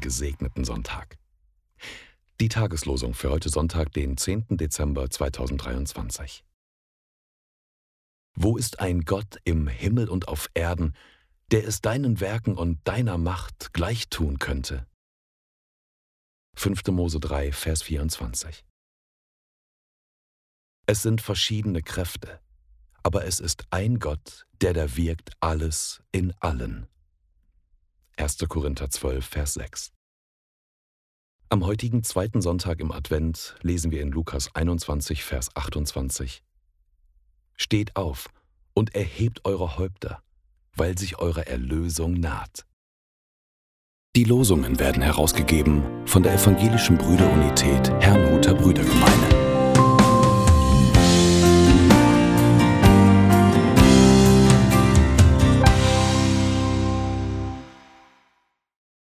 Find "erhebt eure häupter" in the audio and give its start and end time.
38.94-40.22